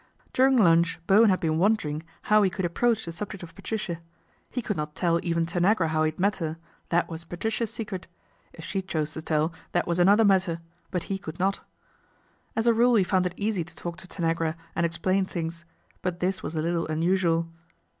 [0.33, 4.01] During lunch Bowen had been wondering how he could approach the subject of Patricia.
[4.49, 6.57] He could not tell even Tanagra how he had met her
[6.89, 8.07] that was Patricia's secret.
[8.51, 10.59] If she chose to tell, that was another matter;
[10.89, 11.59] but he could not.
[12.55, 15.65] As a rule he found it easy to talk to Tanagra and explain things;
[16.01, 17.47] but this was a little unusual.